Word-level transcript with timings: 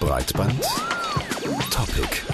Breitband 0.00 0.62
Topic 1.70 2.29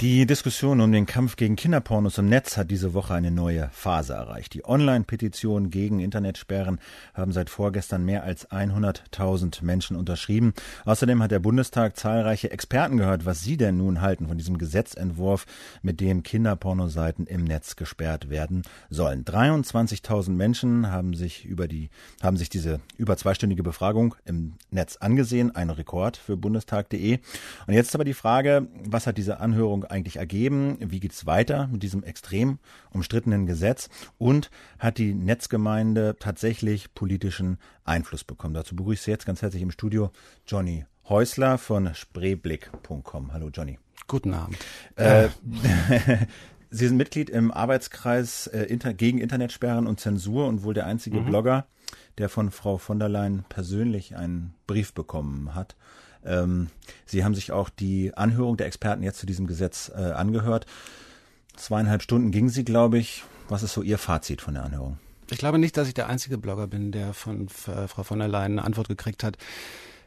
die 0.00 0.26
Diskussion 0.26 0.80
um 0.80 0.92
den 0.92 1.06
Kampf 1.06 1.34
gegen 1.34 1.56
Kinderpornos 1.56 2.18
im 2.18 2.28
Netz 2.28 2.56
hat 2.56 2.70
diese 2.70 2.94
Woche 2.94 3.14
eine 3.14 3.32
neue 3.32 3.68
Phase 3.72 4.12
erreicht. 4.12 4.54
Die 4.54 4.64
Online-Petitionen 4.64 5.70
gegen 5.70 5.98
Internetsperren 5.98 6.78
haben 7.14 7.32
seit 7.32 7.50
vorgestern 7.50 8.04
mehr 8.04 8.22
als 8.22 8.48
100.000 8.48 9.64
Menschen 9.64 9.96
unterschrieben. 9.96 10.54
Außerdem 10.84 11.20
hat 11.20 11.32
der 11.32 11.40
Bundestag 11.40 11.96
zahlreiche 11.96 12.52
Experten 12.52 12.96
gehört, 12.96 13.26
was 13.26 13.42
sie 13.42 13.56
denn 13.56 13.78
nun 13.78 14.00
halten 14.00 14.28
von 14.28 14.38
diesem 14.38 14.56
Gesetzentwurf, 14.56 15.46
mit 15.82 16.00
dem 16.00 16.22
Kinderpornoseiten 16.22 17.26
im 17.26 17.42
Netz 17.42 17.74
gesperrt 17.74 18.30
werden 18.30 18.62
sollen. 18.90 19.24
23.000 19.24 20.30
Menschen 20.30 20.92
haben 20.92 21.14
sich 21.14 21.44
über 21.44 21.66
die, 21.66 21.90
haben 22.22 22.36
sich 22.36 22.48
diese 22.48 22.78
über 22.98 23.16
zweistündige 23.16 23.64
Befragung 23.64 24.14
im 24.24 24.54
Netz 24.70 24.96
angesehen. 24.98 25.56
Ein 25.56 25.70
Rekord 25.70 26.16
für 26.16 26.36
Bundestag.de. 26.36 27.18
Und 27.66 27.74
jetzt 27.74 27.96
aber 27.96 28.04
die 28.04 28.14
Frage, 28.14 28.68
was 28.84 29.08
hat 29.08 29.18
diese 29.18 29.40
Anhörung 29.40 29.87
eigentlich 29.90 30.16
ergeben? 30.16 30.76
Wie 30.80 31.00
geht 31.00 31.12
es 31.12 31.26
weiter 31.26 31.68
mit 31.68 31.82
diesem 31.82 32.02
extrem 32.02 32.58
umstrittenen 32.90 33.46
Gesetz? 33.46 33.88
Und 34.18 34.50
hat 34.78 34.98
die 34.98 35.14
Netzgemeinde 35.14 36.16
tatsächlich 36.18 36.94
politischen 36.94 37.58
Einfluss 37.84 38.24
bekommen? 38.24 38.54
Dazu 38.54 38.76
begrüße 38.76 39.02
ich 39.02 39.06
jetzt 39.06 39.26
ganz 39.26 39.42
herzlich 39.42 39.62
im 39.62 39.70
Studio 39.70 40.10
Johnny 40.46 40.84
Häusler 41.08 41.58
von 41.58 41.94
spreeblick.com. 41.94 43.32
Hallo 43.32 43.50
Johnny. 43.52 43.78
Guten 44.06 44.34
Abend. 44.34 44.58
Äh, 44.96 45.28
Sie 46.70 46.86
sind 46.86 46.98
Mitglied 46.98 47.30
im 47.30 47.50
Arbeitskreis 47.50 48.46
äh, 48.48 48.64
Inter 48.64 48.92
gegen 48.92 49.18
Internetsperren 49.18 49.86
und 49.86 50.00
Zensur 50.00 50.46
und 50.46 50.64
wohl 50.64 50.74
der 50.74 50.86
einzige 50.86 51.20
mhm. 51.20 51.26
Blogger, 51.26 51.66
der 52.18 52.28
von 52.28 52.50
Frau 52.50 52.76
von 52.76 52.98
der 52.98 53.08
Leyen 53.08 53.44
persönlich 53.48 54.16
einen 54.16 54.54
Brief 54.66 54.92
bekommen 54.92 55.54
hat. 55.54 55.76
Ähm, 56.24 56.68
Sie 57.06 57.24
haben 57.24 57.34
sich 57.34 57.52
auch 57.52 57.70
die 57.70 58.16
Anhörung 58.16 58.56
der 58.56 58.66
Experten 58.66 59.02
jetzt 59.02 59.18
zu 59.18 59.26
diesem 59.26 59.46
Gesetz 59.46 59.90
äh, 59.94 60.12
angehört. 60.12 60.66
Zweieinhalb 61.56 62.02
Stunden 62.02 62.30
ging 62.30 62.48
sie, 62.48 62.64
glaube 62.64 62.98
ich. 62.98 63.24
Was 63.48 63.62
ist 63.62 63.72
so 63.72 63.82
Ihr 63.82 63.98
Fazit 63.98 64.40
von 64.40 64.54
der 64.54 64.64
Anhörung? 64.64 64.98
Ich 65.30 65.38
glaube 65.38 65.58
nicht, 65.58 65.76
dass 65.76 65.88
ich 65.88 65.94
der 65.94 66.08
einzige 66.08 66.38
Blogger 66.38 66.66
bin, 66.66 66.92
der 66.92 67.12
von 67.14 67.48
äh, 67.66 67.88
Frau 67.88 68.02
von 68.02 68.18
der 68.18 68.28
Leyen 68.28 68.52
eine 68.52 68.64
Antwort 68.64 68.88
gekriegt 68.88 69.24
hat. 69.24 69.36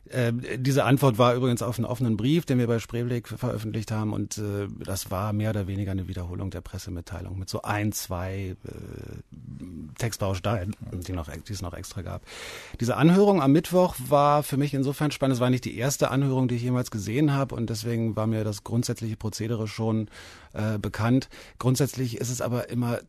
Ähm, 0.10 0.42
diese 0.58 0.84
Antwort 0.84 1.18
war 1.18 1.36
übrigens 1.36 1.62
auf 1.62 1.78
einen 1.78 1.86
offenen 1.86 2.18
Brief, 2.18 2.46
den 2.46 2.58
wir 2.58 2.68
bei 2.68 2.80
Spreeblick 2.80 3.28
veröffentlicht 3.28 3.92
haben 3.92 4.14
und 4.14 4.38
äh, 4.40 4.68
das 4.84 5.12
war 5.12 5.32
mehr 5.32 5.52
oder 5.52 5.68
weniger 5.68 5.92
eine 5.92 6.08
Wiederholung 6.08 6.50
der 6.50 6.62
Pressemitteilung 6.62 7.38
mit 7.38 7.50
so 7.50 7.62
ein, 7.62 7.92
zwei 7.92 8.56
äh, 8.66 9.36
Textbausteinen, 10.02 10.76
die, 10.92 11.14
noch, 11.14 11.30
die 11.30 11.54
es 11.54 11.62
noch 11.62 11.76
extra 11.76 12.02
gab. 12.02 12.24
Diese 12.80 12.98
Anhörung 12.98 13.42
am 13.42 13.52
Mittwoch 13.52 13.96
war 14.08 14.42
für 14.42 14.58
mich 14.58 14.74
insofern 14.74 15.12
spannend. 15.12 15.36
Es 15.36 15.40
war 15.40 15.52
nicht 15.52 15.64
die 15.64 15.78
erste 15.78 16.10
Anhörung, 16.10 16.48
die 16.48 16.56
ich 16.56 16.64
jemals 16.64 16.90
gesehen 16.90 17.34
habe 17.34 17.54
und 17.54 17.70
deswegen 17.70 18.16
war 18.16 18.26
mir 18.26 18.44
das 18.44 18.64
grundsätzliche 18.64 19.16
Prozedere 19.16 19.68
schon 19.68 20.10
äh, 20.54 20.80
bekannt. 20.80 21.30
Grundsätzlich 21.60 22.18
ist 22.18 22.30
es 22.30 22.42
aber 22.42 22.70
immer 22.70 23.00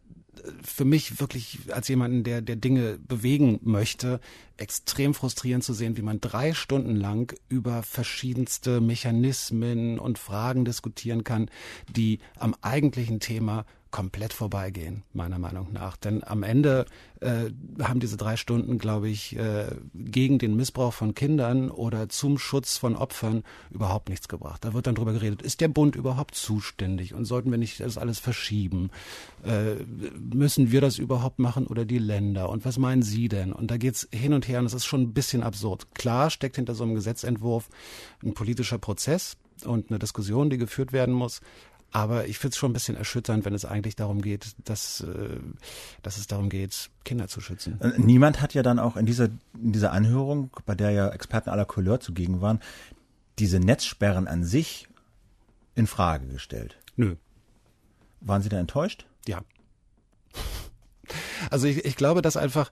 für 0.62 0.84
mich 0.84 1.20
wirklich 1.20 1.60
als 1.72 1.88
jemanden, 1.88 2.24
der, 2.24 2.42
der 2.42 2.56
Dinge 2.56 2.98
bewegen 2.98 3.58
möchte, 3.62 4.20
extrem 4.56 5.14
frustrierend 5.14 5.64
zu 5.64 5.72
sehen, 5.72 5.96
wie 5.96 6.02
man 6.02 6.20
drei 6.20 6.52
Stunden 6.52 6.96
lang 6.96 7.34
über 7.48 7.82
verschiedenste 7.82 8.80
Mechanismen 8.80 9.98
und 9.98 10.18
Fragen 10.18 10.64
diskutieren 10.64 11.24
kann, 11.24 11.50
die 11.88 12.18
am 12.38 12.54
eigentlichen 12.60 13.20
Thema 13.20 13.64
komplett 13.92 14.32
vorbeigehen, 14.32 15.04
meiner 15.12 15.38
Meinung 15.38 15.72
nach. 15.72 15.96
Denn 15.96 16.24
am 16.24 16.42
Ende 16.42 16.86
äh, 17.20 17.50
haben 17.80 18.00
diese 18.00 18.16
drei 18.16 18.36
Stunden, 18.36 18.78
glaube 18.78 19.08
ich, 19.08 19.36
äh, 19.36 19.66
gegen 19.94 20.38
den 20.38 20.56
Missbrauch 20.56 20.92
von 20.92 21.14
Kindern 21.14 21.70
oder 21.70 22.08
zum 22.08 22.38
Schutz 22.38 22.78
von 22.78 22.96
Opfern 22.96 23.44
überhaupt 23.70 24.08
nichts 24.08 24.26
gebracht. 24.26 24.64
Da 24.64 24.72
wird 24.72 24.88
dann 24.88 24.96
drüber 24.96 25.12
geredet, 25.12 25.42
ist 25.42 25.60
der 25.60 25.68
Bund 25.68 25.94
überhaupt 25.94 26.34
zuständig 26.34 27.14
und 27.14 27.26
sollten 27.26 27.50
wir 27.52 27.58
nicht 27.58 27.78
das 27.78 27.98
alles 27.98 28.18
verschieben? 28.18 28.90
Äh, 29.44 29.84
müssen 30.18 30.72
wir 30.72 30.80
das 30.80 30.98
überhaupt 30.98 31.38
machen 31.38 31.66
oder 31.68 31.84
die 31.84 31.98
Länder? 31.98 32.48
Und 32.48 32.64
was 32.64 32.78
meinen 32.78 33.02
Sie 33.02 33.28
denn? 33.28 33.52
Und 33.52 33.70
da 33.70 33.76
geht's 33.76 34.08
hin 34.10 34.32
und 34.32 34.48
her 34.48 34.58
und 34.58 34.64
das 34.64 34.74
ist 34.74 34.86
schon 34.86 35.02
ein 35.02 35.14
bisschen 35.14 35.42
absurd. 35.42 35.94
Klar 35.94 36.30
steckt 36.30 36.56
hinter 36.56 36.74
so 36.74 36.82
einem 36.82 36.94
Gesetzentwurf 36.94 37.68
ein 38.24 38.34
politischer 38.34 38.78
Prozess 38.78 39.36
und 39.64 39.90
eine 39.90 39.98
Diskussion, 39.98 40.50
die 40.50 40.58
geführt 40.58 40.92
werden 40.92 41.14
muss. 41.14 41.40
Aber 41.92 42.26
ich 42.26 42.38
finde 42.38 42.54
es 42.54 42.56
schon 42.56 42.70
ein 42.70 42.72
bisschen 42.72 42.96
erschütternd, 42.96 43.44
wenn 43.44 43.52
es 43.52 43.66
eigentlich 43.66 43.96
darum 43.96 44.22
geht, 44.22 44.54
dass, 44.64 45.02
äh, 45.02 45.38
dass 46.02 46.16
es 46.16 46.26
darum 46.26 46.48
geht, 46.48 46.90
Kinder 47.04 47.28
zu 47.28 47.40
schützen. 47.42 47.78
Äh, 47.80 47.92
niemand 47.98 48.40
hat 48.40 48.54
ja 48.54 48.62
dann 48.62 48.78
auch 48.78 48.96
in 48.96 49.04
dieser, 49.04 49.26
in 49.54 49.72
dieser 49.72 49.92
Anhörung, 49.92 50.50
bei 50.64 50.74
der 50.74 50.90
ja 50.92 51.08
Experten 51.10 51.50
aller 51.50 51.66
Couleur 51.66 52.00
zugegen 52.00 52.40
waren, 52.40 52.60
diese 53.38 53.60
Netzsperren 53.60 54.26
an 54.26 54.42
sich 54.42 54.88
in 55.74 55.86
Frage 55.86 56.26
gestellt. 56.26 56.78
Nö. 56.96 57.16
Waren 58.22 58.40
Sie 58.42 58.48
da 58.48 58.58
enttäuscht? 58.58 59.06
Ja. 59.26 59.42
Also 61.50 61.66
ich, 61.66 61.84
ich 61.84 61.96
glaube, 61.96 62.22
dass 62.22 62.38
einfach 62.38 62.70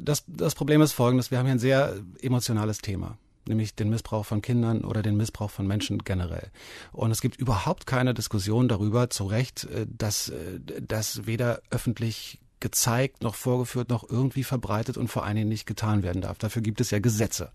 das, 0.00 0.24
das 0.28 0.54
Problem 0.54 0.82
ist 0.82 0.92
folgendes, 0.92 1.32
wir 1.32 1.38
haben 1.38 1.46
hier 1.46 1.54
ein 1.54 1.58
sehr 1.58 1.96
emotionales 2.20 2.78
Thema 2.78 3.18
nämlich 3.48 3.74
den 3.74 3.90
Missbrauch 3.90 4.24
von 4.24 4.42
Kindern 4.42 4.84
oder 4.84 5.02
den 5.02 5.16
Missbrauch 5.16 5.50
von 5.50 5.66
Menschen 5.66 5.98
generell. 5.98 6.50
Und 6.92 7.10
es 7.10 7.20
gibt 7.20 7.36
überhaupt 7.36 7.86
keine 7.86 8.14
Diskussion 8.14 8.68
darüber, 8.68 9.10
zu 9.10 9.24
Recht, 9.24 9.64
äh, 9.64 9.86
dass 9.88 10.28
äh, 10.28 10.60
das 10.80 11.26
weder 11.26 11.60
öffentlich 11.70 12.38
gezeigt, 12.62 13.22
noch 13.22 13.34
vorgeführt, 13.34 13.90
noch 13.90 14.08
irgendwie 14.08 14.44
verbreitet 14.44 14.96
und 14.96 15.08
vor 15.08 15.24
allen 15.24 15.36
Dingen 15.36 15.48
nicht 15.48 15.66
getan 15.66 16.02
werden 16.02 16.22
darf. 16.22 16.38
Dafür 16.38 16.62
gibt 16.62 16.80
es 16.80 16.90
ja 16.90 17.00
Gesetze. 17.00 17.50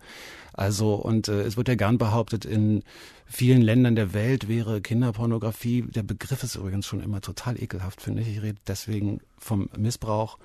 Also, 0.54 0.96
und 0.96 1.30
äh, 1.30 1.44
es 1.44 1.58
wird 1.58 1.70
ja 1.70 1.76
gern 1.76 1.98
behauptet, 1.98 2.46
in 2.46 2.84
vielen 3.26 3.62
Ländern 3.62 3.96
der 3.96 4.14
Welt 4.14 4.48
wäre 4.48 4.82
Kinderpornografie, 4.82 5.84
der 5.84 6.04
Begriff 6.04 6.44
ist 6.44 6.56
übrigens 6.56 6.86
schon 6.86 7.02
immer 7.02 7.22
total 7.22 7.62
ekelhaft, 7.62 8.02
finde 8.02 8.22
ich. 8.22 8.28
Ich 8.28 8.42
rede 8.42 8.60
deswegen 8.68 9.22
vom 9.38 9.70
Missbrauch 9.78 10.38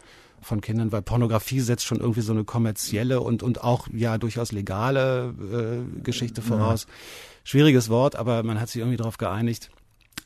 von 0.43 0.61
Kindern, 0.61 0.93
weil 0.93 1.03
Pornografie 1.03 1.61
setzt 1.61 1.85
schon 1.85 2.01
irgendwie 2.01 2.21
so 2.21 2.33
eine 2.33 2.45
kommerzielle 2.45 3.21
und, 3.21 3.43
und 3.43 3.63
auch 3.63 3.89
ja 3.93 4.19
durchaus 4.19 4.53
legale 4.53 5.35
äh, 5.97 6.03
Geschichte 6.03 6.43
voraus. 6.43 6.87
Ja. 6.89 6.95
Schwieriges 7.45 7.89
Wort, 7.89 8.17
aber 8.17 8.43
man 8.43 8.61
hat 8.61 8.69
sich 8.69 8.81
irgendwie 8.81 8.97
darauf 8.97 9.19
geeinigt. 9.19 9.71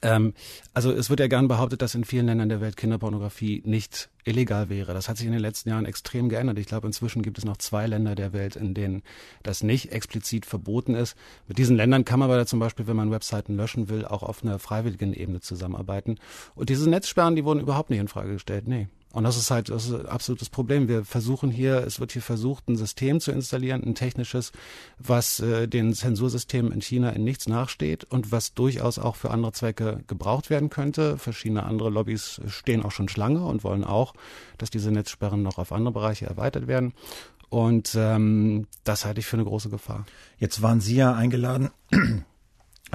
Ähm, 0.03 0.35
also 0.75 0.93
es 0.93 1.11
wird 1.11 1.21
ja 1.21 1.27
gern 1.27 1.49
behauptet, 1.49 1.83
dass 1.83 1.95
in 1.95 2.05
vielen 2.05 2.27
Ländern 2.27 2.49
der 2.49 2.61
Welt 2.61 2.77
Kinderpornografie 2.77 3.63
nicht 3.65 4.11
illegal 4.25 4.69
wäre. 4.69 4.93
Das 4.93 5.09
hat 5.09 5.17
sich 5.17 5.27
in 5.27 5.33
den 5.33 5.41
letzten 5.41 5.71
Jahren 5.71 5.87
extrem 5.87 6.29
geändert. 6.29 6.59
Ich 6.59 6.67
glaube, 6.67 6.87
inzwischen 6.87 7.23
gibt 7.23 7.39
es 7.39 7.45
noch 7.45 7.57
zwei 7.57 7.87
Länder 7.87 8.15
der 8.15 8.33
Welt, 8.33 8.57
in 8.57 8.75
denen 8.75 9.03
das 9.43 9.63
nicht 9.63 9.93
explizit 9.93 10.45
verboten 10.45 10.95
ist. 10.95 11.17
Mit 11.49 11.59
diesen 11.59 11.77
Ländern 11.77 12.05
kann 12.05 12.19
man 12.19 12.31
aber 12.31 12.47
zum 12.47 12.59
Beispiel, 12.59 12.87
wenn 12.87 12.97
man 12.97 13.11
Webseiten 13.11 13.57
löschen 13.57 13.89
will, 13.89 14.05
auch 14.05 14.23
auf 14.23 14.43
einer 14.43 14.59
freiwilligen 14.59 15.15
Ebene 15.15 15.41
zusammenarbeiten. 15.41 16.19
Und 16.55 16.69
diese 16.69 16.89
Netzsperren, 16.91 17.37
die 17.37 17.45
wurden 17.45 17.61
überhaupt 17.61 17.91
nicht 17.91 18.01
in 18.01 18.09
Frage 18.09 18.35
gestellt. 18.35 18.69
Nee. 18.69 18.89
Und 19.13 19.25
das 19.25 19.39
ist 19.39 19.51
halt 19.51 19.71
das 19.71 19.87
ist 19.87 19.95
ein 19.95 20.07
absolutes 20.07 20.51
Problem. 20.51 20.89
Wir 20.89 21.05
versuchen 21.05 21.51
hier, 21.51 21.79
es 21.87 22.01
wird 22.01 22.13
hier 22.13 22.23
versucht, 22.23 22.69
ein 22.69 22.77
System 22.77 23.21
zu 23.21 23.33
installieren, 23.33 23.83
ein 23.83 23.95
technisches, 23.95 24.53
was 24.99 25.41
äh, 25.41 25.67
den 25.69 25.95
Zensursystemen 25.95 26.71
in 26.71 26.83
China 26.83 27.11
in 27.11 27.25
nichts 27.25 27.49
nachsteht 27.49 28.05
und 28.05 28.31
was 28.31 28.53
durchaus 28.53 28.99
auch 28.99 29.17
für 29.17 29.31
andere 29.31 29.53
Zwecke 29.53 30.03
gebraucht 30.07 30.51
werden 30.51 30.69
könnte. 30.69 31.17
Verschiedene 31.17 31.63
andere 31.63 31.89
Lobbys 31.91 32.41
stehen 32.47 32.83
auch 32.83 32.93
schon 32.93 33.09
Schlange 33.09 33.45
und 33.45 33.65
wollen 33.65 33.85
auch, 33.85 34.13
dass 34.59 34.71
diese 34.71 34.91
Netzsperren 34.91 35.43
noch 35.43 35.59
auf 35.59 35.73
andere 35.73 35.93
Bereiche 35.93 36.27
erweitert 36.27 36.67
werden. 36.67 36.93
Und 37.49 37.95
ähm, 37.97 38.67
das 38.85 39.05
halte 39.05 39.21
ich 39.21 39.27
für 39.27 39.37
eine 39.37 39.45
große 39.45 39.71
Gefahr. 39.71 40.05
Jetzt 40.39 40.63
waren 40.63 40.81
Sie 40.81 40.97
ja 40.97 41.15
eingeladen, 41.15 41.71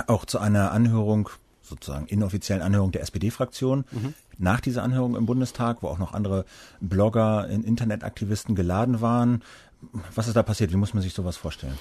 auch 0.08 0.26
zu 0.26 0.40
einer 0.40 0.72
Anhörung 0.72 1.30
sozusagen 1.72 2.06
inoffiziellen 2.06 2.62
Anhörung 2.62 2.92
der 2.92 3.02
SPD-Fraktion. 3.02 3.86
Mhm. 3.92 4.14
Nach 4.38 4.60
dieser 4.60 4.84
Anhörung 4.84 5.16
im 5.16 5.26
Bundestag, 5.26 5.82
wo 5.82 5.88
auch 5.88 5.98
noch 5.98 6.14
andere 6.14 6.46
Blogger, 6.80 7.48
Internetaktivisten 7.48 8.56
geladen 8.56 9.02
waren. 9.02 9.42
Was 10.14 10.28
ist 10.28 10.36
da 10.36 10.44
passiert? 10.44 10.72
Wie 10.72 10.78
muss 10.78 10.94
man 10.94 11.02
sich 11.02 11.14
sowas 11.14 11.38
vorstellen? 11.38 11.78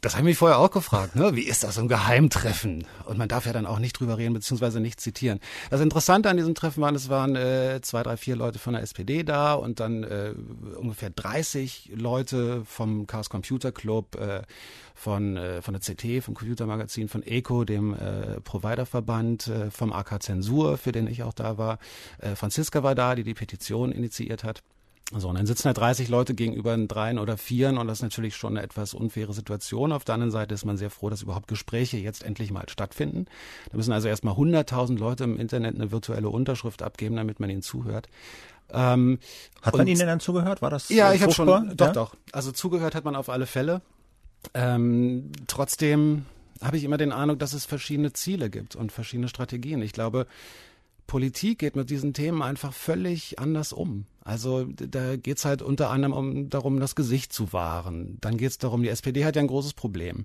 Das 0.00 0.14
habe 0.14 0.22
ich 0.22 0.30
mich 0.30 0.38
vorher 0.38 0.58
auch 0.58 0.70
gefragt. 0.70 1.14
Ne? 1.14 1.36
Wie 1.36 1.42
ist 1.42 1.62
das 1.62 1.74
so 1.74 1.82
ein 1.82 1.88
Geheimtreffen? 1.88 2.86
Und 3.04 3.18
man 3.18 3.28
darf 3.28 3.44
ja 3.44 3.52
dann 3.52 3.66
auch 3.66 3.78
nicht 3.78 4.00
drüber 4.00 4.16
reden, 4.16 4.32
beziehungsweise 4.32 4.80
nicht 4.80 4.98
zitieren. 4.98 5.40
Das 5.68 5.82
Interessante 5.82 6.30
an 6.30 6.38
diesem 6.38 6.54
Treffen 6.54 6.80
war, 6.80 6.90
es 6.94 7.10
waren 7.10 7.36
äh, 7.36 7.80
zwei, 7.82 8.02
drei, 8.02 8.16
vier 8.16 8.34
Leute 8.34 8.58
von 8.58 8.72
der 8.72 8.82
SPD 8.82 9.24
da 9.24 9.52
und 9.52 9.78
dann 9.78 10.02
äh, 10.04 10.32
ungefähr 10.76 11.10
30 11.10 11.92
Leute 11.94 12.64
vom 12.64 13.06
Chaos 13.06 13.28
Computer 13.28 13.72
Club, 13.72 14.16
äh, 14.16 14.40
von, 14.94 15.36
äh, 15.36 15.60
von 15.60 15.74
der 15.74 15.82
CT, 15.82 16.24
vom 16.24 16.34
Computermagazin, 16.34 17.08
von 17.08 17.22
ECO, 17.22 17.64
dem 17.64 17.92
äh, 17.92 18.40
Providerverband, 18.40 19.48
äh, 19.48 19.70
vom 19.70 19.92
AK 19.92 20.22
Zensur, 20.22 20.78
für 20.78 20.92
den 20.92 21.08
ich 21.08 21.24
auch 21.24 21.34
da 21.34 21.58
war. 21.58 21.78
Äh, 22.18 22.36
Franziska 22.36 22.82
war 22.82 22.94
da, 22.94 23.14
die 23.14 23.24
die 23.24 23.34
Petition 23.34 23.92
initiiert 23.92 24.44
hat. 24.44 24.62
So, 25.12 25.28
und 25.28 25.34
dann 25.34 25.46
sitzen 25.46 25.68
da 25.68 25.72
30 25.72 26.08
Leute 26.08 26.34
gegenüber 26.34 26.76
dreien 26.76 27.18
oder 27.18 27.36
vieren 27.36 27.78
und 27.78 27.88
das 27.88 27.98
ist 27.98 28.02
natürlich 28.02 28.36
schon 28.36 28.56
eine 28.56 28.64
etwas 28.64 28.94
unfaire 28.94 29.32
Situation. 29.32 29.90
Auf 29.90 30.04
der 30.04 30.14
anderen 30.14 30.30
Seite 30.30 30.54
ist 30.54 30.64
man 30.64 30.76
sehr 30.76 30.90
froh, 30.90 31.10
dass 31.10 31.22
überhaupt 31.22 31.48
Gespräche 31.48 31.96
jetzt 31.96 32.22
endlich 32.22 32.52
mal 32.52 32.68
stattfinden. 32.68 33.26
Da 33.70 33.76
müssen 33.76 33.92
also 33.92 34.06
erstmal 34.06 34.34
100.000 34.34 34.98
Leute 34.98 35.24
im 35.24 35.38
Internet 35.38 35.74
eine 35.74 35.90
virtuelle 35.90 36.28
Unterschrift 36.28 36.82
abgeben, 36.82 37.16
damit 37.16 37.40
man 37.40 37.50
ihnen 37.50 37.62
zuhört. 37.62 38.08
Ähm, 38.72 39.18
hat 39.62 39.76
man 39.76 39.88
Ihnen 39.88 40.06
dann 40.06 40.20
zugehört? 40.20 40.62
War 40.62 40.70
das 40.70 40.88
Ja, 40.90 41.12
ich 41.12 41.22
habe 41.22 41.32
schon, 41.32 41.76
doch, 41.76 41.86
ja? 41.86 41.92
doch. 41.92 42.14
Also 42.30 42.52
zugehört 42.52 42.94
hat 42.94 43.04
man 43.04 43.16
auf 43.16 43.28
alle 43.28 43.46
Fälle. 43.46 43.82
Ähm, 44.54 45.32
trotzdem 45.48 46.24
habe 46.62 46.76
ich 46.76 46.84
immer 46.84 46.98
den 46.98 47.10
Eindruck, 47.10 47.40
dass 47.40 47.52
es 47.52 47.66
verschiedene 47.66 48.12
Ziele 48.12 48.48
gibt 48.48 48.76
und 48.76 48.92
verschiedene 48.92 49.28
Strategien. 49.28 49.82
Ich 49.82 49.92
glaube, 49.92 50.26
Politik 51.10 51.58
geht 51.58 51.74
mit 51.74 51.90
diesen 51.90 52.14
Themen 52.14 52.40
einfach 52.40 52.72
völlig 52.72 53.40
anders 53.40 53.72
um. 53.72 54.06
Also 54.22 54.62
da 54.64 55.16
geht's 55.16 55.44
halt 55.44 55.60
unter 55.60 55.90
anderem 55.90 56.12
um, 56.12 56.50
darum, 56.50 56.78
das 56.78 56.94
Gesicht 56.94 57.32
zu 57.32 57.52
wahren. 57.52 58.18
Dann 58.20 58.36
geht's 58.36 58.58
darum, 58.58 58.84
die 58.84 58.90
SPD 58.90 59.24
hat 59.24 59.34
ja 59.34 59.42
ein 59.42 59.48
großes 59.48 59.74
Problem 59.74 60.24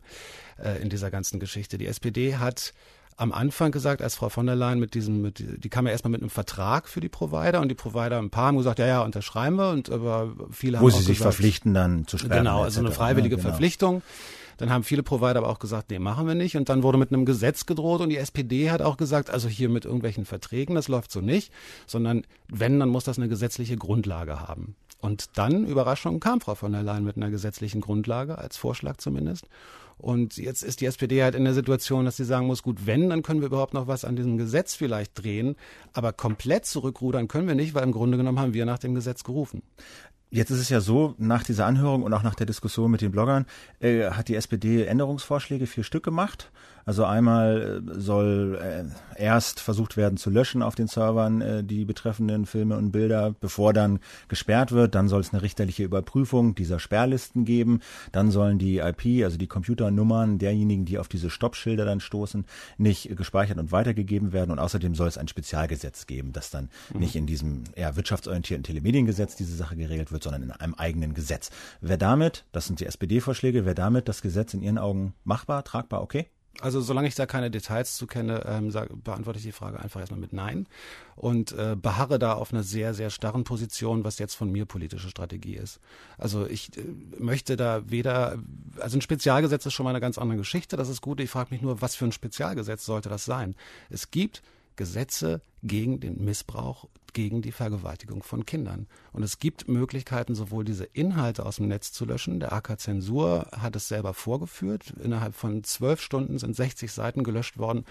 äh, 0.63 0.79
in 0.79 0.91
dieser 0.91 1.09
ganzen 1.09 1.39
Geschichte. 1.39 1.79
Die 1.79 1.87
SPD 1.87 2.35
hat 2.35 2.75
am 3.17 3.31
Anfang 3.31 3.71
gesagt, 3.71 4.01
als 4.01 4.15
Frau 4.15 4.29
von 4.29 4.45
der 4.45 4.55
Leyen 4.55 4.79
mit 4.79 4.93
diesem, 4.93 5.21
mit, 5.21 5.39
die 5.39 5.69
kam 5.69 5.85
ja 5.85 5.91
erstmal 5.91 6.11
mit 6.11 6.21
einem 6.21 6.29
Vertrag 6.29 6.89
für 6.89 6.99
die 6.99 7.09
Provider 7.09 7.61
und 7.61 7.69
die 7.69 7.75
Provider 7.75 8.19
ein 8.19 8.29
paar 8.29 8.47
haben 8.47 8.57
gesagt, 8.57 8.79
ja, 8.79 8.87
ja, 8.87 9.01
unterschreiben 9.03 9.55
wir 9.55 9.69
und 9.69 9.89
aber 9.89 10.33
viele 10.51 10.79
Wo 10.79 10.83
haben 10.83 10.91
sie 10.91 10.97
sich 10.97 11.17
gesagt, 11.17 11.35
verpflichten 11.35 11.73
dann 11.73 12.07
zu 12.07 12.17
sperren. 12.17 12.39
Genau, 12.39 12.63
also 12.63 12.81
eine 12.81 12.91
freiwillige 12.91 13.35
ja, 13.35 13.41
genau. 13.41 13.49
Verpflichtung. 13.49 14.01
Dann 14.57 14.69
haben 14.69 14.83
viele 14.83 15.03
Provider 15.03 15.37
aber 15.37 15.49
auch 15.49 15.59
gesagt, 15.59 15.91
nee, 15.91 15.99
machen 15.99 16.27
wir 16.27 16.35
nicht. 16.35 16.55
Und 16.55 16.69
dann 16.69 16.83
wurde 16.83 16.97
mit 16.97 17.11
einem 17.11 17.25
Gesetz 17.25 17.65
gedroht 17.65 18.01
und 18.01 18.09
die 18.09 18.17
SPD 18.17 18.71
hat 18.71 18.81
auch 18.81 18.97
gesagt, 18.97 19.29
also 19.29 19.49
hier 19.49 19.69
mit 19.69 19.85
irgendwelchen 19.85 20.25
Verträgen, 20.25 20.75
das 20.75 20.87
läuft 20.87 21.11
so 21.11 21.21
nicht, 21.21 21.51
sondern 21.87 22.25
wenn, 22.47 22.79
dann 22.79 22.89
muss 22.89 23.03
das 23.03 23.17
eine 23.17 23.27
gesetzliche 23.27 23.75
Grundlage 23.75 24.39
haben. 24.39 24.75
Und 25.05 25.37
dann, 25.37 25.67
Überraschung, 25.67 26.19
kam 26.19 26.41
Frau 26.41 26.55
von 26.55 26.71
der 26.71 26.81
Leyen 26.81 27.03
mit 27.03 27.15
einer 27.15 27.29
gesetzlichen 27.29 27.79
Grundlage, 27.79 28.39
als 28.39 28.57
Vorschlag 28.57 28.97
zumindest. 28.97 29.47
Und 29.97 30.37
jetzt 30.37 30.63
ist 30.63 30.81
die 30.81 30.87
SPD 30.87 31.23
halt 31.23 31.35
in 31.35 31.45
der 31.45 31.53
Situation, 31.53 32.05
dass 32.05 32.17
sie 32.17 32.25
sagen 32.25 32.47
muss, 32.47 32.63
gut, 32.63 32.85
wenn, 32.85 33.09
dann 33.09 33.23
können 33.23 33.39
wir 33.39 33.47
überhaupt 33.47 33.73
noch 33.73 33.87
was 33.87 34.03
an 34.03 34.15
diesem 34.15 34.37
Gesetz 34.37 34.73
vielleicht 34.75 35.11
drehen. 35.23 35.55
Aber 35.93 36.11
komplett 36.11 36.65
zurückrudern 36.65 37.27
können 37.27 37.47
wir 37.47 37.55
nicht, 37.55 37.75
weil 37.75 37.83
im 37.83 37.91
Grunde 37.91 38.17
genommen 38.17 38.39
haben 38.39 38.53
wir 38.53 38.65
nach 38.65 38.79
dem 38.79 38.95
Gesetz 38.95 39.23
gerufen. 39.23 39.61
Jetzt 40.35 40.49
ist 40.49 40.59
es 40.59 40.67
ja 40.67 40.81
so, 40.81 41.15
nach 41.17 41.43
dieser 41.43 41.65
Anhörung 41.65 42.03
und 42.03 42.13
auch 42.13 42.21
nach 42.21 42.35
der 42.35 42.45
Diskussion 42.45 42.91
mit 42.91 42.99
den 42.99 43.11
Bloggern 43.11 43.45
äh, 43.79 44.09
hat 44.09 44.27
die 44.27 44.35
SPD 44.35 44.83
Änderungsvorschläge, 44.83 45.65
vier 45.65 45.85
Stück 45.85 46.03
gemacht. 46.03 46.51
Also 46.85 47.03
einmal 47.03 47.81
äh, 47.87 47.99
soll 47.99 48.59
äh, 48.61 49.21
erst 49.21 49.59
versucht 49.59 49.97
werden 49.97 50.17
zu 50.17 50.29
löschen 50.29 50.61
auf 50.61 50.75
den 50.75 50.87
Servern 50.87 51.41
äh, 51.41 51.63
die 51.63 51.83
betreffenden 51.83 52.45
Filme 52.45 52.77
und 52.77 52.91
Bilder, 52.91 53.33
bevor 53.39 53.73
dann 53.73 53.99
gesperrt 54.27 54.71
wird. 54.71 54.93
Dann 54.93 55.07
soll 55.07 55.21
es 55.21 55.33
eine 55.33 55.41
richterliche 55.41 55.83
Überprüfung 55.83 56.53
dieser 56.53 56.79
Sperrlisten 56.79 57.43
geben. 57.43 57.79
Dann 58.11 58.29
sollen 58.29 58.59
die 58.59 58.77
IP, 58.77 59.23
also 59.23 59.37
die 59.37 59.47
Computernummern 59.47 60.37
derjenigen, 60.37 60.85
die 60.85 60.99
auf 60.99 61.07
diese 61.07 61.31
Stoppschilder 61.31 61.85
dann 61.85 61.99
stoßen, 61.99 62.45
nicht 62.77 63.15
gespeichert 63.17 63.57
und 63.57 63.71
weitergegeben 63.71 64.31
werden. 64.31 64.51
Und 64.51 64.59
außerdem 64.59 64.93
soll 64.93 65.07
es 65.07 65.17
ein 65.17 65.27
Spezialgesetz 65.27 66.05
geben, 66.05 66.33
das 66.33 66.51
dann 66.51 66.69
mhm. 66.93 66.99
nicht 66.99 67.15
in 67.15 67.25
diesem 67.25 67.63
eher 67.73 67.95
wirtschaftsorientierten 67.95 68.63
Telemediengesetz 68.63 69.35
diese 69.35 69.55
Sache 69.55 69.75
geregelt 69.75 70.11
wird, 70.11 70.21
sondern 70.25 70.43
in 70.43 70.51
einem 70.51 70.75
eigenen 70.75 71.13
Gesetz. 71.13 71.49
Wer 71.79 71.97
damit, 71.97 72.43
das 72.51 72.65
sind 72.65 72.81
die 72.81 72.85
SPD-Vorschläge, 72.85 73.65
wer 73.65 73.75
damit 73.75 74.09
das 74.09 74.21
Gesetz 74.21 74.53
in 74.53 74.61
Ihren 74.61 74.77
Augen 74.77 75.13
machbar, 75.23 75.63
tragbar, 75.63 76.01
okay? 76.01 76.27
Also 76.61 76.79
solange 76.79 77.07
ich 77.07 77.15
da 77.15 77.25
keine 77.25 77.51
Details 77.51 77.95
zu 77.95 78.07
kenne, 78.07 78.43
ähm, 78.45 78.71
sag, 78.71 78.89
beantworte 79.03 79.39
ich 79.39 79.45
die 79.45 79.51
Frage 79.51 79.79
einfach 79.79 79.99
erstmal 79.99 80.19
mit 80.19 80.31
Nein 80.31 80.67
und 81.15 81.51
äh, 81.51 81.75
beharre 81.75 82.17
da 82.17 82.33
auf 82.33 82.53
einer 82.53 82.63
sehr, 82.63 82.93
sehr 82.93 83.09
starren 83.09 83.43
Position, 83.43 84.03
was 84.03 84.19
jetzt 84.19 84.35
von 84.35 84.51
mir 84.51 84.65
politische 84.65 85.09
Strategie 85.09 85.55
ist. 85.55 85.79
Also 86.17 86.47
ich 86.47 86.75
äh, 86.77 86.83
möchte 87.19 87.57
da 87.57 87.89
weder, 87.89 88.39
also 88.79 88.97
ein 88.97 89.01
Spezialgesetz 89.01 89.65
ist 89.65 89.73
schon 89.73 89.83
mal 89.83 89.89
eine 89.89 89.99
ganz 89.99 90.17
andere 90.17 90.37
Geschichte, 90.37 90.77
das 90.77 90.89
ist 90.89 91.01
gut. 91.01 91.19
Ich 91.19 91.29
frage 91.29 91.53
mich 91.53 91.61
nur, 91.61 91.81
was 91.81 91.95
für 91.95 92.05
ein 92.05 92.13
Spezialgesetz 92.13 92.85
sollte 92.85 93.09
das 93.09 93.25
sein? 93.25 93.55
Es 93.89 94.11
gibt 94.11 94.41
Gesetze 94.77 95.41
gegen 95.61 95.99
den 95.99 96.23
Missbrauch, 96.23 96.87
gegen 97.15 97.41
die 97.41 97.51
Vergewaltigung 97.51 98.21
von 98.21 98.45
Kindern. 98.45 98.85
Und 99.11 99.23
es 99.23 99.39
gibt 99.39 99.67
Möglichkeiten, 99.67 100.35
sowohl 100.35 100.63
diese 100.65 100.83
Inhalte 100.83 101.45
aus 101.45 101.55
dem 101.55 101.67
Netz 101.67 101.91
zu 101.91 102.05
löschen. 102.05 102.39
Der 102.39 102.53
AK 102.53 102.79
Zensur 102.79 103.47
hat 103.51 103.75
es 103.75 103.87
selber 103.87 104.13
vorgeführt. 104.13 104.93
Innerhalb 105.01 105.33
von 105.33 105.63
zwölf 105.63 106.01
Stunden 106.01 106.37
sind 106.37 106.55
60 106.55 106.91
Seiten 106.91 107.23
gelöscht 107.23 107.57
worden 107.57 107.85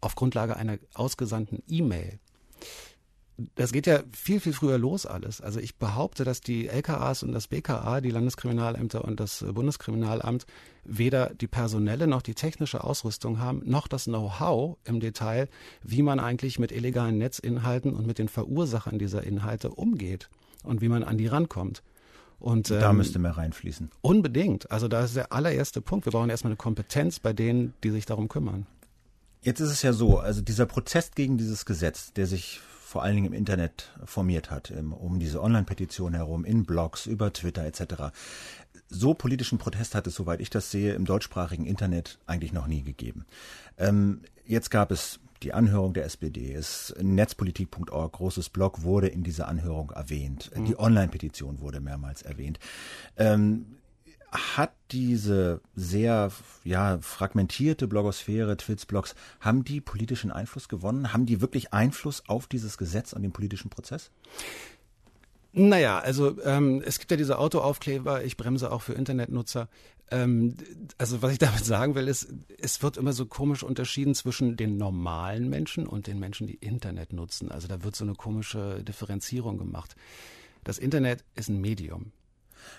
auf 0.00 0.14
Grundlage 0.14 0.56
einer 0.56 0.78
ausgesandten 0.94 1.62
E-Mail 1.68 2.18
das 3.54 3.72
geht 3.72 3.86
ja 3.86 4.00
viel, 4.12 4.40
viel 4.40 4.52
früher 4.52 4.78
los 4.78 5.06
alles. 5.06 5.40
Also 5.40 5.60
ich 5.60 5.76
behaupte, 5.76 6.24
dass 6.24 6.40
die 6.40 6.68
LKAs 6.68 7.22
und 7.22 7.32
das 7.32 7.48
BKA, 7.48 8.00
die 8.00 8.10
Landeskriminalämter 8.10 9.04
und 9.04 9.20
das 9.20 9.44
Bundeskriminalamt, 9.52 10.46
weder 10.84 11.34
die 11.34 11.46
personelle 11.46 12.06
noch 12.06 12.22
die 12.22 12.34
technische 12.34 12.82
Ausrüstung 12.82 13.38
haben, 13.38 13.62
noch 13.64 13.88
das 13.88 14.04
Know-how 14.04 14.78
im 14.84 15.00
Detail, 15.00 15.48
wie 15.82 16.02
man 16.02 16.20
eigentlich 16.20 16.58
mit 16.58 16.72
illegalen 16.72 17.18
Netzinhalten 17.18 17.94
und 17.94 18.06
mit 18.06 18.18
den 18.18 18.28
Verursachern 18.28 18.98
dieser 18.98 19.24
Inhalte 19.24 19.70
umgeht 19.70 20.28
und 20.64 20.80
wie 20.80 20.88
man 20.88 21.04
an 21.04 21.18
die 21.18 21.26
rankommt. 21.26 21.82
Und, 22.38 22.70
ähm, 22.70 22.80
da 22.80 22.92
müsste 22.92 23.18
mehr 23.18 23.36
reinfließen. 23.36 23.90
Unbedingt. 24.00 24.70
Also 24.70 24.88
da 24.88 25.04
ist 25.04 25.14
der 25.14 25.32
allererste 25.32 25.82
Punkt. 25.82 26.06
Wir 26.06 26.12
brauchen 26.12 26.30
erstmal 26.30 26.52
eine 26.52 26.56
Kompetenz 26.56 27.20
bei 27.20 27.34
denen, 27.34 27.74
die 27.84 27.90
sich 27.90 28.06
darum 28.06 28.28
kümmern. 28.28 28.66
Jetzt 29.42 29.60
ist 29.60 29.70
es 29.70 29.82
ja 29.82 29.92
so, 29.92 30.18
also 30.18 30.40
dieser 30.40 30.66
Prozess 30.66 31.12
gegen 31.14 31.38
dieses 31.38 31.64
Gesetz, 31.64 32.12
der 32.12 32.26
sich 32.26 32.60
vor 32.90 33.04
allen 33.04 33.14
Dingen 33.14 33.28
im 33.28 33.32
Internet 33.32 33.92
formiert 34.04 34.50
hat, 34.50 34.72
um 34.72 35.20
diese 35.20 35.40
Online-Petition 35.40 36.12
herum, 36.12 36.44
in 36.44 36.64
Blogs, 36.64 37.06
über 37.06 37.32
Twitter 37.32 37.64
etc. 37.64 38.12
So 38.88 39.14
politischen 39.14 39.58
Protest 39.58 39.94
hat 39.94 40.08
es, 40.08 40.16
soweit 40.16 40.40
ich 40.40 40.50
das 40.50 40.72
sehe, 40.72 40.94
im 40.94 41.04
deutschsprachigen 41.04 41.66
Internet 41.66 42.18
eigentlich 42.26 42.52
noch 42.52 42.66
nie 42.66 42.82
gegeben. 42.82 43.26
Ähm, 43.78 44.22
jetzt 44.44 44.72
gab 44.72 44.90
es 44.90 45.20
die 45.44 45.54
Anhörung 45.54 45.94
der 45.94 46.04
SPD 46.04 46.52
ist 46.52 46.96
netzpolitik.org, 47.00 48.12
großes 48.12 48.48
Blog, 48.48 48.82
wurde 48.82 49.06
in 49.06 49.22
dieser 49.22 49.46
Anhörung 49.46 49.92
erwähnt. 49.92 50.50
Mhm. 50.52 50.64
Die 50.64 50.76
Online-Petition 50.76 51.60
wurde 51.60 51.78
mehrmals 51.78 52.22
erwähnt. 52.22 52.58
Ähm, 53.16 53.66
hat 54.32 54.72
diese 54.92 55.60
sehr 55.74 56.30
ja, 56.64 56.98
fragmentierte 57.00 57.88
Blogosphäre, 57.88 58.56
Twits-Blogs, 58.56 59.14
haben 59.40 59.64
die 59.64 59.80
politischen 59.80 60.30
Einfluss 60.30 60.68
gewonnen? 60.68 61.12
Haben 61.12 61.26
die 61.26 61.40
wirklich 61.40 61.72
Einfluss 61.72 62.24
auf 62.28 62.46
dieses 62.46 62.78
Gesetz, 62.78 63.14
an 63.14 63.22
den 63.22 63.32
politischen 63.32 63.70
Prozess? 63.70 64.10
Naja, 65.52 65.98
also 65.98 66.40
ähm, 66.44 66.80
es 66.84 67.00
gibt 67.00 67.10
ja 67.10 67.16
diese 67.16 67.38
Autoaufkleber, 67.38 68.24
ich 68.24 68.36
bremse 68.36 68.70
auch 68.70 68.82
für 68.82 68.92
Internetnutzer. 68.92 69.68
Ähm, 70.12 70.56
also 70.96 71.22
was 71.22 71.32
ich 71.32 71.38
damit 71.38 71.64
sagen 71.64 71.96
will, 71.96 72.06
ist, 72.06 72.32
es 72.58 72.82
wird 72.84 72.96
immer 72.96 73.12
so 73.12 73.26
komisch 73.26 73.64
unterschieden 73.64 74.14
zwischen 74.14 74.56
den 74.56 74.76
normalen 74.76 75.48
Menschen 75.48 75.88
und 75.88 76.06
den 76.06 76.20
Menschen, 76.20 76.46
die 76.46 76.54
Internet 76.54 77.12
nutzen. 77.12 77.50
Also 77.50 77.66
da 77.66 77.82
wird 77.82 77.96
so 77.96 78.04
eine 78.04 78.14
komische 78.14 78.84
Differenzierung 78.84 79.58
gemacht. 79.58 79.96
Das 80.62 80.78
Internet 80.78 81.24
ist 81.34 81.48
ein 81.48 81.60
Medium 81.60 82.12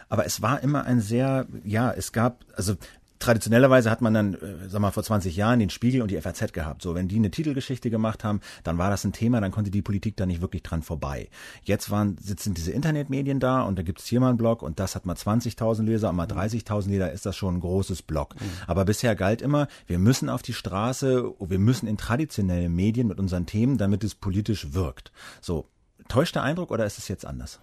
aber 0.09 0.25
es 0.25 0.41
war 0.41 0.61
immer 0.61 0.85
ein 0.85 1.01
sehr, 1.01 1.47
ja, 1.63 1.91
es 1.91 2.11
gab, 2.11 2.45
also 2.55 2.75
traditionellerweise 3.21 3.89
hat 3.89 4.01
man 4.01 4.13
dann, 4.13 4.33
äh, 4.33 4.67
sag 4.67 4.81
mal, 4.81 4.91
vor 4.91 5.03
20 5.03 5.35
Jahren 5.35 5.59
den 5.59 5.69
Spiegel 5.69 6.01
und 6.01 6.11
die 6.11 6.19
FAZ 6.19 6.51
gehabt. 6.51 6.81
So, 6.81 6.95
wenn 6.95 7.07
die 7.07 7.15
eine 7.15 7.31
Titelgeschichte 7.31 7.89
gemacht 7.89 8.23
haben, 8.23 8.41
dann 8.63 8.77
war 8.77 8.89
das 8.89 9.05
ein 9.05 9.13
Thema, 9.13 9.39
dann 9.39 9.51
konnte 9.51 9.71
die 9.71 9.81
Politik 9.81 10.17
da 10.17 10.25
nicht 10.25 10.41
wirklich 10.41 10.63
dran 10.63 10.81
vorbei. 10.81 11.29
Jetzt 11.63 11.89
waren, 11.91 12.17
sitzen 12.17 12.53
diese 12.53 12.71
Internetmedien 12.71 13.39
da 13.39 13.61
und 13.61 13.77
da 13.77 13.83
gibt's 13.83 14.07
hier 14.07 14.19
mal 14.19 14.29
einen 14.29 14.37
Blog 14.37 14.61
und 14.61 14.79
das 14.79 14.95
hat 14.95 15.05
mal 15.05 15.15
20.000 15.15 15.83
Leser, 15.83 16.11
mal 16.11 16.27
30.000 16.27 16.89
Leser, 16.89 17.11
ist 17.11 17.25
das 17.25 17.37
schon 17.37 17.55
ein 17.55 17.61
großes 17.61 18.01
Blog. 18.01 18.35
Mhm. 18.35 18.45
Aber 18.67 18.85
bisher 18.85 19.15
galt 19.15 19.41
immer, 19.41 19.67
wir 19.87 19.99
müssen 19.99 20.29
auf 20.29 20.41
die 20.41 20.53
Straße, 20.53 21.31
wir 21.39 21.59
müssen 21.59 21.87
in 21.87 21.97
traditionelle 21.97 22.69
Medien 22.69 23.07
mit 23.07 23.19
unseren 23.19 23.45
Themen, 23.45 23.77
damit 23.77 24.03
es 24.03 24.15
politisch 24.15 24.73
wirkt. 24.73 25.11
So, 25.41 25.67
Täuscht 26.07 26.35
der 26.35 26.43
Eindruck 26.43 26.71
oder 26.71 26.85
ist 26.85 26.97
es 26.97 27.07
jetzt 27.07 27.25
anders? 27.25 27.59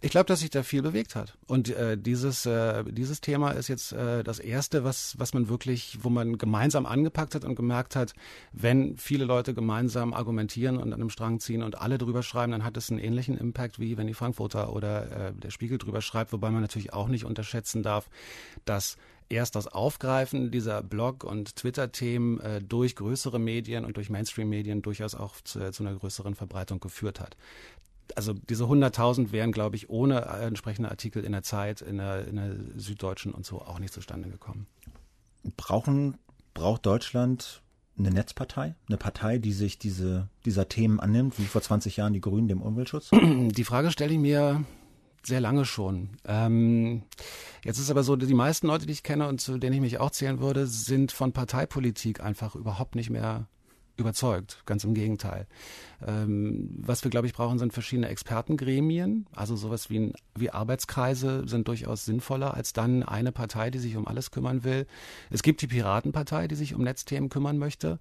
Ich 0.00 0.10
glaube, 0.10 0.26
dass 0.26 0.40
sich 0.40 0.50
da 0.50 0.62
viel 0.62 0.82
bewegt 0.82 1.14
hat. 1.14 1.36
Und 1.46 1.68
äh, 1.70 1.98
dieses, 1.98 2.46
äh, 2.46 2.84
dieses 2.84 3.20
Thema 3.20 3.50
ist 3.50 3.68
jetzt 3.68 3.92
äh, 3.92 4.22
das 4.22 4.38
erste, 4.38 4.84
was, 4.84 5.18
was 5.18 5.34
man 5.34 5.48
wirklich, 5.48 5.98
wo 6.02 6.08
man 6.08 6.38
gemeinsam 6.38 6.86
angepackt 6.86 7.34
hat 7.34 7.44
und 7.44 7.54
gemerkt 7.54 7.96
hat, 7.96 8.14
wenn 8.52 8.96
viele 8.96 9.24
Leute 9.24 9.54
gemeinsam 9.54 10.14
argumentieren 10.14 10.76
und 10.76 10.92
an 10.92 11.00
einem 11.00 11.10
Strang 11.10 11.40
ziehen 11.40 11.62
und 11.62 11.78
alle 11.80 11.98
drüber 11.98 12.22
schreiben, 12.22 12.52
dann 12.52 12.64
hat 12.64 12.76
es 12.76 12.90
einen 12.90 13.00
ähnlichen 13.00 13.36
Impact, 13.36 13.78
wie 13.78 13.96
wenn 13.98 14.06
die 14.06 14.14
Frankfurter 14.14 14.72
oder 14.72 15.28
äh, 15.28 15.32
der 15.32 15.50
Spiegel 15.50 15.78
drüber 15.78 16.00
schreibt, 16.00 16.32
wobei 16.32 16.50
man 16.50 16.62
natürlich 16.62 16.92
auch 16.92 17.08
nicht 17.08 17.24
unterschätzen 17.24 17.82
darf, 17.82 18.08
dass 18.64 18.96
erst 19.30 19.54
das 19.54 19.68
Aufgreifen 19.68 20.50
dieser 20.50 20.82
Blog- 20.82 21.24
und 21.24 21.56
Twitter-Themen 21.56 22.40
äh, 22.40 22.60
durch 22.60 22.96
größere 22.96 23.38
Medien 23.38 23.84
und 23.84 23.96
durch 23.96 24.10
Mainstream-Medien 24.10 24.82
durchaus 24.82 25.14
auch 25.14 25.36
zu, 25.42 25.70
zu, 25.70 25.84
einer 25.84 25.94
größeren 25.94 26.34
Verbreitung 26.34 26.80
geführt 26.80 27.20
hat 27.20 27.36
also 28.16 28.32
diese 28.32 28.64
100.000 28.64 29.32
wären, 29.32 29.52
glaube 29.52 29.76
ich, 29.76 29.90
ohne 29.90 30.22
entsprechende 30.22 30.90
Artikel 30.90 31.24
in 31.24 31.32
der 31.32 31.42
Zeit, 31.42 31.80
in 31.80 31.98
der, 31.98 32.26
in 32.26 32.36
der 32.36 32.56
Süddeutschen 32.76 33.32
und 33.32 33.46
so 33.46 33.60
auch 33.60 33.78
nicht 33.78 33.92
zustande 33.92 34.28
gekommen. 34.28 34.66
Brauchen, 35.56 36.16
braucht 36.54 36.86
Deutschland 36.86 37.62
eine 37.98 38.10
Netzpartei? 38.10 38.74
Eine 38.88 38.96
Partei, 38.96 39.38
die 39.38 39.52
sich 39.52 39.78
diese, 39.78 40.28
dieser 40.44 40.68
Themen 40.68 41.00
annimmt, 41.00 41.38
wie 41.38 41.44
vor 41.44 41.62
20 41.62 41.96
Jahren 41.96 42.12
die 42.12 42.20
Grünen 42.20 42.48
dem 42.48 42.62
Umweltschutz? 42.62 43.10
Die 43.12 43.64
Frage 43.64 43.90
stelle 43.90 44.12
ich 44.12 44.18
mir 44.18 44.64
sehr 45.22 45.40
lange 45.40 45.64
schon. 45.64 46.10
Ähm, 46.24 47.02
jetzt 47.64 47.78
ist 47.78 47.90
aber 47.90 48.02
so, 48.02 48.16
die 48.16 48.32
meisten 48.34 48.66
Leute, 48.66 48.86
die 48.86 48.92
ich 48.92 49.02
kenne 49.02 49.28
und 49.28 49.40
zu 49.40 49.58
denen 49.58 49.74
ich 49.74 49.80
mich 49.80 50.00
auch 50.00 50.10
zählen 50.10 50.40
würde, 50.40 50.66
sind 50.66 51.12
von 51.12 51.32
Parteipolitik 51.32 52.20
einfach 52.20 52.54
überhaupt 52.54 52.94
nicht 52.94 53.10
mehr 53.10 53.46
überzeugt. 54.00 54.62
Ganz 54.66 54.84
im 54.84 54.94
Gegenteil. 54.94 55.46
Ähm, 56.06 56.70
was 56.80 57.04
wir, 57.04 57.10
glaube 57.10 57.26
ich, 57.26 57.32
brauchen, 57.32 57.58
sind 57.58 57.72
verschiedene 57.72 58.08
Expertengremien. 58.08 59.26
Also 59.34 59.56
sowas 59.56 59.90
wie, 59.90 60.12
wie 60.34 60.50
Arbeitskreise 60.50 61.46
sind 61.46 61.68
durchaus 61.68 62.04
sinnvoller 62.04 62.54
als 62.54 62.72
dann 62.72 63.02
eine 63.02 63.32
Partei, 63.32 63.70
die 63.70 63.78
sich 63.78 63.96
um 63.96 64.08
alles 64.08 64.30
kümmern 64.30 64.64
will. 64.64 64.86
Es 65.30 65.42
gibt 65.42 65.62
die 65.62 65.66
Piratenpartei, 65.68 66.48
die 66.48 66.56
sich 66.56 66.74
um 66.74 66.82
Netzthemen 66.82 67.28
kümmern 67.28 67.58
möchte 67.58 68.00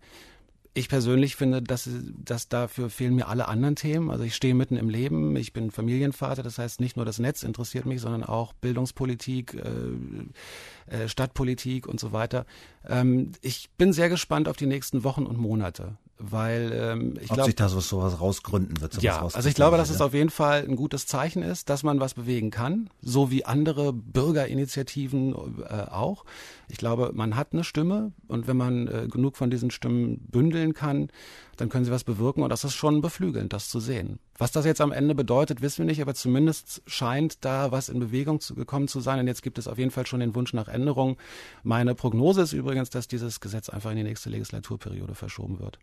ich 0.73 0.87
persönlich 0.87 1.35
finde, 1.35 1.61
dass, 1.61 1.89
dass 2.23 2.47
dafür 2.47 2.89
fehlen 2.89 3.15
mir 3.15 3.27
alle 3.27 3.47
anderen 3.47 3.75
Themen. 3.75 4.11
Also 4.11 4.23
ich 4.23 4.35
stehe 4.35 4.53
mitten 4.53 4.77
im 4.77 4.89
Leben, 4.89 5.35
ich 5.35 5.51
bin 5.51 5.71
Familienvater, 5.71 6.43
das 6.43 6.57
heißt 6.57 6.79
nicht 6.79 6.95
nur 6.95 7.05
das 7.05 7.19
Netz 7.19 7.43
interessiert 7.43 7.85
mich, 7.85 8.01
sondern 8.01 8.23
auch 8.23 8.53
Bildungspolitik, 8.53 9.55
äh, 9.55 10.95
äh, 10.95 11.07
Stadtpolitik 11.09 11.87
und 11.87 11.99
so 11.99 12.11
weiter. 12.11 12.45
Ähm, 12.87 13.31
ich 13.41 13.69
bin 13.77 13.93
sehr 13.93 14.09
gespannt 14.09 14.47
auf 14.47 14.57
die 14.57 14.67
nächsten 14.67 15.03
Wochen 15.03 15.25
und 15.25 15.37
Monate 15.37 15.97
weil 16.19 16.71
ähm, 16.73 17.13
ich 17.21 17.29
glaube, 17.29 17.45
sich 17.45 17.55
da 17.55 17.69
so 17.69 17.79
sowas 17.79 18.19
rausgründen 18.19 18.81
wird. 18.81 19.01
Ja, 19.01 19.21
also 19.21 19.47
ich 19.47 19.55
glaube, 19.55 19.77
dass 19.77 19.89
es 19.89 20.01
auf 20.01 20.13
jeden 20.13 20.29
Fall 20.29 20.65
ein 20.67 20.75
gutes 20.75 21.07
Zeichen 21.07 21.41
ist, 21.41 21.69
dass 21.69 21.81
man 21.81 22.01
was 22.01 22.13
bewegen 22.13 22.51
kann, 22.51 22.89
so 23.01 23.31
wie 23.31 23.45
andere 23.45 23.93
Bürgerinitiativen 23.93 25.33
äh, 25.63 25.83
auch. 25.89 26.25
Ich 26.67 26.77
glaube, 26.77 27.11
man 27.13 27.37
hat 27.37 27.53
eine 27.53 27.63
Stimme 27.63 28.11
und 28.27 28.47
wenn 28.47 28.57
man 28.57 28.87
äh, 28.87 29.07
genug 29.09 29.37
von 29.37 29.49
diesen 29.49 29.71
Stimmen 29.71 30.19
bündeln 30.29 30.73
kann, 30.73 31.09
dann 31.55 31.69
können 31.69 31.85
sie 31.85 31.91
was 31.91 32.03
bewirken 32.03 32.43
und 32.43 32.49
das 32.49 32.65
ist 32.65 32.75
schon 32.75 33.01
beflügelnd, 33.01 33.53
das 33.53 33.69
zu 33.69 33.79
sehen. 33.79 34.19
Was 34.37 34.51
das 34.51 34.65
jetzt 34.65 34.81
am 34.81 34.91
Ende 34.91 35.15
bedeutet, 35.15 35.61
wissen 35.61 35.79
wir 35.79 35.85
nicht, 35.85 36.01
aber 36.01 36.15
zumindest 36.15 36.81
scheint 36.85 37.43
da 37.45 37.71
was 37.71 37.87
in 37.87 37.99
Bewegung 37.99 38.41
zu, 38.41 38.55
gekommen 38.55 38.89
zu 38.89 38.99
sein 38.99 39.19
und 39.19 39.27
jetzt 39.27 39.41
gibt 39.41 39.57
es 39.57 39.67
auf 39.67 39.77
jeden 39.77 39.91
Fall 39.91 40.05
schon 40.05 40.19
den 40.19 40.35
Wunsch 40.35 40.53
nach 40.53 40.67
Änderung. 40.67 41.17
Meine 41.63 41.95
Prognose 41.95 42.41
ist 42.41 42.53
übrigens, 42.53 42.89
dass 42.89 43.07
dieses 43.07 43.39
Gesetz 43.39 43.69
einfach 43.69 43.91
in 43.91 43.97
die 43.97 44.03
nächste 44.03 44.29
Legislaturperiode 44.29 45.15
verschoben 45.15 45.59
wird. 45.59 45.79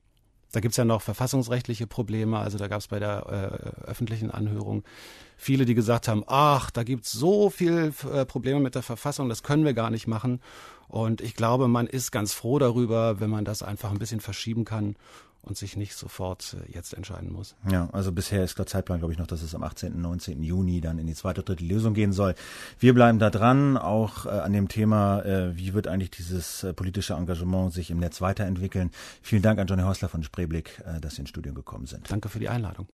Da 0.53 0.61
gibt's 0.61 0.77
ja 0.77 0.85
noch 0.85 1.03
verfassungsrechtliche 1.03 1.87
Probleme. 1.87 2.39
Also 2.39 2.57
da 2.59 2.69
gab's 2.69 2.89
bei 2.89 2.99
der 2.99 3.83
äh, 3.85 3.89
öffentlichen 3.89 4.31
Anhörung 4.31 4.85
viele, 5.37 5.65
die 5.65 5.75
gesagt 5.75 6.09
haben, 6.09 6.25
ach, 6.27 6.71
da 6.71 6.83
gibt's 6.83 7.13
so 7.13 7.51
viel 7.51 7.93
äh, 8.13 8.25
Probleme 8.25 8.61
mit 8.61 8.75
der 8.75 8.83
Verfassung, 8.83 9.29
das 9.29 9.43
können 9.43 9.65
wir 9.65 9.75
gar 9.75 9.91
nicht 9.91 10.07
machen. 10.07 10.41
Und 10.89 11.21
ich 11.21 11.35
glaube, 11.35 11.69
man 11.69 11.87
ist 11.87 12.13
ganz 12.13 12.33
froh 12.33 12.59
darüber, 12.59 13.21
wenn 13.21 13.31
man 13.31 13.45
das 13.45 13.63
einfach 13.63 13.91
ein 13.91 13.99
bisschen 13.99 14.21
verschieben 14.21 14.65
kann 14.65 14.97
und 15.47 15.57
sich 15.57 15.77
nicht 15.77 15.95
sofort 15.95 16.57
äh, 16.61 16.73
jetzt 16.73 16.93
entscheiden 16.93 17.33
muss. 17.33 17.55
Ja, 17.71 17.89
also 17.93 18.13
bisher 18.13 18.43
ist 18.45 18.59
der 18.59 18.67
Zeitplan, 18.67 18.99
glaube 18.99 19.13
ich, 19.13 19.19
noch, 19.19 19.29
dass 19.29 19.43
es 19.43 19.55
am 19.55 19.63
18., 19.63 19.99
19. 20.01 20.43
Juni 20.43 20.81
dann 20.81 20.99
in 20.99 21.07
die 21.07 21.15
zweite, 21.15 21.43
dritte 21.43 21.65
Lesung 21.65 21.95
gehen 21.95 22.13
soll. 22.13 22.35
Wir 22.79 22.93
bleiben 22.93 23.19
da 23.19 23.31
dran, 23.31 23.77
auch 23.77 24.27
äh, 24.27 24.31
an 24.31 24.53
dem 24.53 24.69
Thema, 24.69 25.23
äh, 25.23 25.57
wie 25.57 25.73
wird 25.73 25.87
eigentlich 25.87 26.11
dieses 26.11 26.65
äh, 26.65 26.75
politische 26.75 27.15
Engagement 27.15 27.73
sich 27.73 27.91
im 27.91 27.99
Netz 27.99 28.21
weiterentwickeln. 28.21 28.91
Vielen 29.23 29.43
Dank 29.43 29.61
an 29.61 29.69
Johnny 29.69 29.83
Häusler 29.83 30.09
von 30.09 30.23
Spreeblick, 30.23 30.83
äh, 30.85 31.01
dass 31.01 31.15
Sie 31.15 31.23
ins 31.23 31.31
Studio 31.31 31.55
gekommen 31.55 31.87
sind. 31.87 32.11
Danke 32.11 32.29
für 32.29 32.41
die 32.41 32.49
Einladung. 32.49 32.89